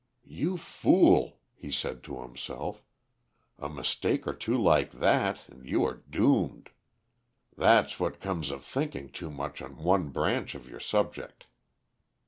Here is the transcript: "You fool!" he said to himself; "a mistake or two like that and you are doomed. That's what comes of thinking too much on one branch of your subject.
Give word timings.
"You 0.25 0.57
fool!" 0.57 1.37
he 1.53 1.71
said 1.71 2.01
to 2.05 2.23
himself; 2.23 2.81
"a 3.59 3.69
mistake 3.69 4.25
or 4.25 4.33
two 4.33 4.59
like 4.59 4.93
that 4.93 5.47
and 5.47 5.63
you 5.63 5.83
are 5.85 6.01
doomed. 6.09 6.71
That's 7.55 7.99
what 7.99 8.19
comes 8.19 8.49
of 8.49 8.65
thinking 8.65 9.09
too 9.09 9.29
much 9.29 9.61
on 9.61 9.77
one 9.83 10.09
branch 10.09 10.55
of 10.55 10.67
your 10.67 10.79
subject. 10.79 11.45